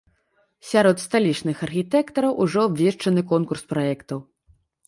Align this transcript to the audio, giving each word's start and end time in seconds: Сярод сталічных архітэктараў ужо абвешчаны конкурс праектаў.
Сярод 0.69 1.03
сталічных 1.05 1.57
архітэктараў 1.69 2.31
ужо 2.47 2.59
абвешчаны 2.71 3.21
конкурс 3.35 3.61
праектаў. 3.75 4.19